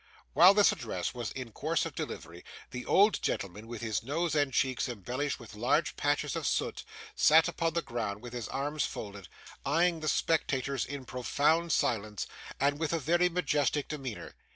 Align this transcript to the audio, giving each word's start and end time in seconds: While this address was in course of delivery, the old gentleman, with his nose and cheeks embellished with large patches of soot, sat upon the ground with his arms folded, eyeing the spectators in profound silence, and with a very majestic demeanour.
While 0.33 0.55
this 0.55 0.71
address 0.71 1.13
was 1.13 1.31
in 1.33 1.51
course 1.51 1.85
of 1.85 1.93
delivery, 1.93 2.43
the 2.71 2.87
old 2.87 3.21
gentleman, 3.21 3.67
with 3.67 3.83
his 3.83 4.01
nose 4.01 4.33
and 4.33 4.51
cheeks 4.51 4.89
embellished 4.89 5.39
with 5.39 5.53
large 5.53 5.95
patches 5.95 6.35
of 6.35 6.47
soot, 6.47 6.83
sat 7.13 7.47
upon 7.47 7.73
the 7.75 7.83
ground 7.83 8.23
with 8.23 8.33
his 8.33 8.47
arms 8.47 8.83
folded, 8.83 9.27
eyeing 9.63 9.99
the 9.99 10.07
spectators 10.09 10.85
in 10.87 11.05
profound 11.05 11.71
silence, 11.71 12.25
and 12.59 12.79
with 12.79 12.93
a 12.93 12.97
very 12.99 13.29
majestic 13.29 13.87
demeanour. 13.87 14.33